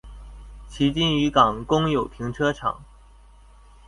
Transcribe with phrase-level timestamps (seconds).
[0.67, 2.81] 旗津漁港公有停車場